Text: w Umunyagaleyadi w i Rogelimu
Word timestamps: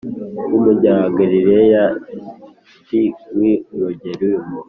w 0.49 0.51
Umunyagaleyadi 0.57 3.03
w 3.35 3.37
i 3.51 3.53
Rogelimu 3.79 4.55